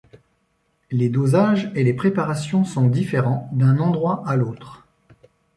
Les 0.89 1.09
dosages 1.09 1.71
et 1.75 1.83
les 1.83 1.93
préparations 1.93 2.63
sont 2.65 2.87
différents 2.87 3.47
d'un 3.53 3.77
endroit 3.77 4.23
à 4.25 4.35
l'autre. 4.35 4.87